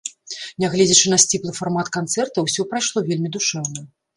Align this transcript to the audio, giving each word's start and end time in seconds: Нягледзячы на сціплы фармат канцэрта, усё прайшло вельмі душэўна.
Нягледзячы 0.63 1.11
на 1.13 1.19
сціплы 1.25 1.51
фармат 1.59 1.91
канцэрта, 1.99 2.47
усё 2.49 2.61
прайшло 2.73 3.07
вельмі 3.11 3.29
душэўна. 3.37 3.79